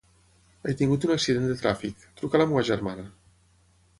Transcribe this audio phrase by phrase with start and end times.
[0.71, 3.07] He tingut un accident de tràfic; truca a la meva germana.